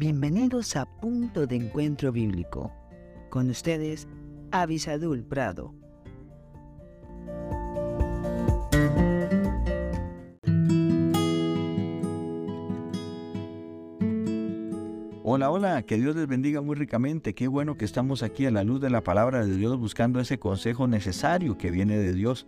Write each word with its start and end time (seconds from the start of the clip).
Bienvenidos 0.00 0.76
a 0.76 0.86
Punto 0.86 1.46
de 1.46 1.56
Encuentro 1.56 2.10
Bíblico. 2.10 2.72
Con 3.28 3.50
ustedes, 3.50 4.08
Avisadul 4.50 5.22
Prado. 5.22 5.74
Hola, 15.22 15.50
hola, 15.50 15.82
que 15.82 15.98
Dios 15.98 16.16
les 16.16 16.26
bendiga 16.26 16.62
muy 16.62 16.76
ricamente. 16.76 17.34
Qué 17.34 17.46
bueno 17.46 17.76
que 17.76 17.84
estamos 17.84 18.22
aquí 18.22 18.46
a 18.46 18.50
la 18.50 18.64
luz 18.64 18.80
de 18.80 18.88
la 18.88 19.02
palabra 19.02 19.44
de 19.44 19.54
Dios 19.54 19.78
buscando 19.78 20.18
ese 20.18 20.38
consejo 20.38 20.88
necesario 20.88 21.58
que 21.58 21.70
viene 21.70 21.98
de 21.98 22.14
Dios. 22.14 22.46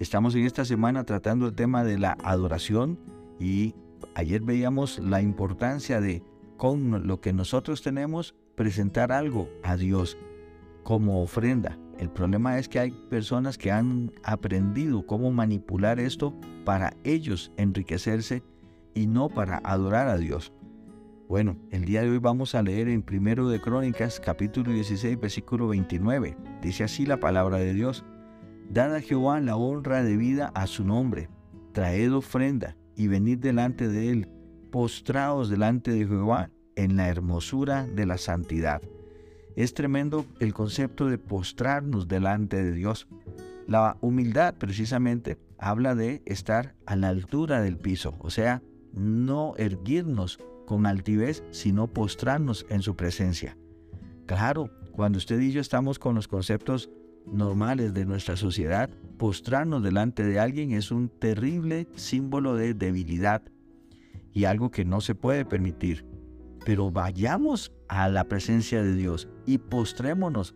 Estamos 0.00 0.34
en 0.34 0.44
esta 0.44 0.66
semana 0.66 1.04
tratando 1.04 1.46
el 1.46 1.54
tema 1.54 1.82
de 1.82 1.96
la 1.96 2.18
adoración 2.22 2.98
y 3.40 3.74
ayer 4.14 4.42
veíamos 4.42 4.98
la 4.98 5.22
importancia 5.22 6.02
de 6.02 6.22
con 6.56 7.06
lo 7.06 7.20
que 7.20 7.32
nosotros 7.32 7.82
tenemos 7.82 8.34
presentar 8.54 9.12
algo 9.12 9.48
a 9.62 9.76
Dios 9.76 10.16
como 10.82 11.22
ofrenda. 11.22 11.78
El 11.98 12.10
problema 12.10 12.58
es 12.58 12.68
que 12.68 12.78
hay 12.78 12.90
personas 13.08 13.56
que 13.58 13.70
han 13.70 14.12
aprendido 14.22 15.06
cómo 15.06 15.30
manipular 15.30 16.00
esto 16.00 16.34
para 16.64 16.94
ellos 17.04 17.52
enriquecerse 17.56 18.42
y 18.94 19.06
no 19.06 19.28
para 19.28 19.58
adorar 19.64 20.08
a 20.08 20.16
Dios. 20.16 20.52
Bueno, 21.28 21.56
el 21.70 21.84
día 21.84 22.02
de 22.02 22.10
hoy 22.10 22.18
vamos 22.18 22.54
a 22.54 22.62
leer 22.62 22.88
en 22.88 23.02
Primero 23.02 23.48
de 23.48 23.60
Crónicas, 23.60 24.20
capítulo 24.20 24.72
16, 24.72 25.18
versículo 25.18 25.68
29. 25.68 26.36
Dice 26.60 26.84
así 26.84 27.06
la 27.06 27.18
palabra 27.18 27.58
de 27.58 27.72
Dios. 27.72 28.04
Dad 28.70 28.94
a 28.94 29.00
Jehová 29.00 29.40
la 29.40 29.56
honra 29.56 30.02
de 30.02 30.16
vida 30.16 30.52
a 30.54 30.66
su 30.66 30.84
nombre. 30.84 31.28
Traed 31.72 32.12
ofrenda 32.12 32.76
y 32.94 33.08
venid 33.08 33.38
delante 33.38 33.88
de 33.88 34.10
él. 34.10 34.28
Postraos 34.74 35.50
delante 35.50 35.92
de 35.92 36.04
Jehová 36.04 36.50
en 36.74 36.96
la 36.96 37.08
hermosura 37.08 37.86
de 37.86 38.06
la 38.06 38.18
santidad. 38.18 38.82
Es 39.54 39.72
tremendo 39.72 40.26
el 40.40 40.52
concepto 40.52 41.06
de 41.06 41.16
postrarnos 41.16 42.08
delante 42.08 42.60
de 42.60 42.72
Dios. 42.72 43.06
La 43.68 43.96
humildad 44.00 44.56
precisamente 44.58 45.38
habla 45.58 45.94
de 45.94 46.22
estar 46.26 46.74
a 46.86 46.96
la 46.96 47.10
altura 47.10 47.60
del 47.60 47.76
piso, 47.78 48.16
o 48.18 48.30
sea, 48.30 48.62
no 48.92 49.54
erguirnos 49.58 50.40
con 50.66 50.86
altivez, 50.86 51.44
sino 51.52 51.86
postrarnos 51.86 52.66
en 52.68 52.82
su 52.82 52.96
presencia. 52.96 53.56
Claro, 54.26 54.70
cuando 54.90 55.18
usted 55.18 55.38
y 55.38 55.52
yo 55.52 55.60
estamos 55.60 56.00
con 56.00 56.16
los 56.16 56.26
conceptos 56.26 56.90
normales 57.26 57.94
de 57.94 58.06
nuestra 58.06 58.34
sociedad, 58.34 58.90
postrarnos 59.18 59.84
delante 59.84 60.24
de 60.24 60.40
alguien 60.40 60.72
es 60.72 60.90
un 60.90 61.10
terrible 61.10 61.86
símbolo 61.94 62.56
de 62.56 62.74
debilidad 62.74 63.44
y 64.34 64.44
algo 64.44 64.70
que 64.70 64.84
no 64.84 65.00
se 65.00 65.14
puede 65.14 65.46
permitir. 65.46 66.04
Pero 66.66 66.90
vayamos 66.90 67.72
a 67.88 68.08
la 68.08 68.24
presencia 68.24 68.82
de 68.82 68.94
Dios 68.94 69.28
y 69.46 69.58
postrémonos. 69.58 70.54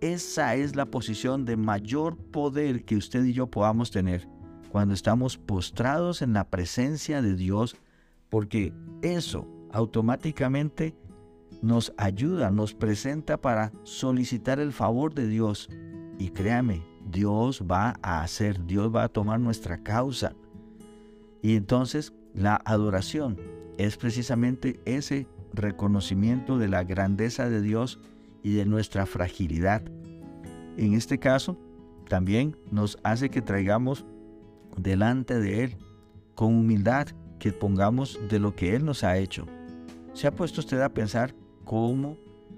Esa 0.00 0.54
es 0.56 0.76
la 0.76 0.86
posición 0.86 1.44
de 1.44 1.56
mayor 1.56 2.16
poder 2.16 2.84
que 2.84 2.96
usted 2.96 3.24
y 3.24 3.32
yo 3.32 3.46
podamos 3.46 3.90
tener 3.90 4.28
cuando 4.70 4.94
estamos 4.94 5.36
postrados 5.36 6.22
en 6.22 6.32
la 6.32 6.48
presencia 6.48 7.22
de 7.22 7.34
Dios, 7.34 7.76
porque 8.28 8.72
eso 9.02 9.46
automáticamente 9.72 10.94
nos 11.60 11.92
ayuda, 11.96 12.50
nos 12.50 12.74
presenta 12.74 13.40
para 13.40 13.72
solicitar 13.82 14.60
el 14.60 14.72
favor 14.72 15.14
de 15.14 15.26
Dios. 15.28 15.68
Y 16.18 16.30
créame, 16.30 16.82
Dios 17.10 17.64
va 17.70 17.96
a 18.02 18.22
hacer, 18.22 18.64
Dios 18.64 18.94
va 18.94 19.04
a 19.04 19.08
tomar 19.08 19.40
nuestra 19.40 19.82
causa. 19.82 20.34
Y 21.42 21.56
entonces 21.56 22.12
la 22.34 22.60
adoración 22.64 23.38
es 23.78 23.96
precisamente 23.96 24.80
ese 24.84 25.26
reconocimiento 25.52 26.58
de 26.58 26.68
la 26.68 26.84
grandeza 26.84 27.48
de 27.48 27.60
Dios 27.60 27.98
y 28.42 28.54
de 28.54 28.64
nuestra 28.66 29.06
fragilidad. 29.06 29.82
En 30.76 30.94
este 30.94 31.18
caso, 31.18 31.58
también 32.08 32.56
nos 32.70 32.98
hace 33.02 33.30
que 33.30 33.42
traigamos 33.42 34.04
delante 34.76 35.38
de 35.38 35.64
Él 35.64 35.76
con 36.34 36.54
humildad, 36.54 37.08
que 37.38 37.52
pongamos 37.52 38.18
de 38.28 38.38
lo 38.38 38.54
que 38.54 38.74
Él 38.74 38.84
nos 38.84 39.04
ha 39.04 39.16
hecho. 39.16 39.46
¿Se 40.12 40.26
ha 40.26 40.34
puesto 40.34 40.60
usted 40.60 40.80
a 40.80 40.92
pensar 40.92 41.34
cómo 41.64 42.16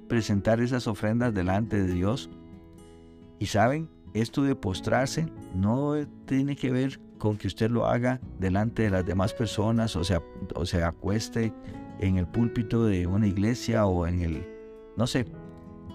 presentar 0.09 0.61
esas 0.61 0.87
ofrendas 0.87 1.35
delante 1.35 1.83
de 1.83 1.93
Dios? 1.93 2.31
Y 3.39 3.47
saben, 3.47 3.89
esto 4.15 4.43
de 4.43 4.55
postrarse 4.55 5.27
no 5.55 5.95
tiene 6.27 6.57
que 6.57 6.71
ver 6.71 7.01
con 7.23 7.37
que 7.37 7.47
usted 7.47 7.71
lo 7.71 7.87
haga 7.87 8.21
delante 8.41 8.83
de 8.83 8.91
las 8.91 9.07
demás 9.07 9.33
personas 9.33 9.95
o, 9.95 10.03
sea, 10.03 10.21
o 10.57 10.67
se 10.67 10.83
acueste 10.83 11.55
en 12.01 12.17
el 12.17 12.27
púlpito 12.27 12.85
de 12.85 13.07
una 13.07 13.29
iglesia 13.29 13.87
o 13.87 14.09
en 14.09 14.23
el, 14.23 14.45
no 14.97 15.07
sé, 15.07 15.27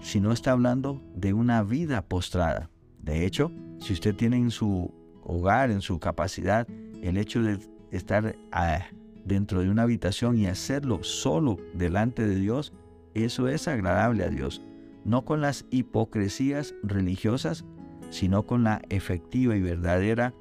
si 0.00 0.22
no 0.22 0.32
está 0.32 0.52
hablando 0.52 1.02
de 1.14 1.34
una 1.34 1.62
vida 1.62 2.00
postrada. 2.00 2.70
De 3.02 3.26
hecho, 3.26 3.52
si 3.78 3.92
usted 3.92 4.14
tiene 4.14 4.38
en 4.38 4.50
su 4.50 4.90
hogar, 5.22 5.70
en 5.70 5.82
su 5.82 5.98
capacidad, 5.98 6.66
el 7.02 7.18
hecho 7.18 7.42
de 7.42 7.58
estar 7.90 8.34
ah, 8.50 8.86
dentro 9.26 9.60
de 9.60 9.68
una 9.68 9.82
habitación 9.82 10.38
y 10.38 10.46
hacerlo 10.46 11.02
solo 11.02 11.58
delante 11.74 12.26
de 12.26 12.36
Dios, 12.36 12.72
eso 13.12 13.48
es 13.48 13.68
agradable 13.68 14.24
a 14.24 14.30
Dios. 14.30 14.62
No 15.04 15.26
con 15.26 15.42
las 15.42 15.66
hipocresías 15.68 16.74
religiosas, 16.82 17.66
sino 18.08 18.46
con 18.46 18.64
la 18.64 18.80
efectiva 18.88 19.56
y 19.56 19.60
verdadera 19.60 20.32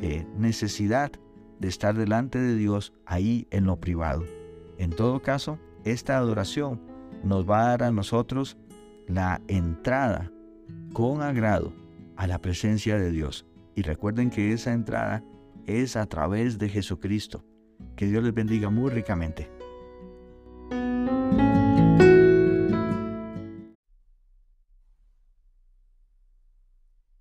eh, 0.00 0.26
necesidad 0.36 1.12
de 1.58 1.68
estar 1.68 1.96
delante 1.96 2.38
de 2.38 2.54
Dios 2.54 2.92
ahí 3.04 3.46
en 3.50 3.66
lo 3.66 3.80
privado. 3.80 4.24
En 4.78 4.90
todo 4.90 5.20
caso, 5.20 5.58
esta 5.84 6.16
adoración 6.16 6.80
nos 7.24 7.48
va 7.48 7.62
a 7.62 7.68
dar 7.70 7.82
a 7.84 7.90
nosotros 7.90 8.56
la 9.06 9.40
entrada 9.48 10.30
con 10.92 11.22
agrado 11.22 11.72
a 12.16 12.26
la 12.26 12.40
presencia 12.40 12.98
de 12.98 13.10
Dios. 13.10 13.46
Y 13.74 13.82
recuerden 13.82 14.30
que 14.30 14.52
esa 14.52 14.72
entrada 14.72 15.24
es 15.66 15.96
a 15.96 16.06
través 16.06 16.58
de 16.58 16.68
Jesucristo. 16.68 17.44
Que 17.96 18.06
Dios 18.06 18.22
les 18.24 18.34
bendiga 18.34 18.70
muy 18.70 18.90
ricamente. 18.90 19.57